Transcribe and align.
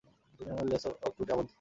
তুমি 0.39 0.49
আমার 0.51 0.65
lasso 0.67 0.89
of 1.01 1.11
ট্রুথে 1.15 1.33
আবদ্ধ। 1.33 1.49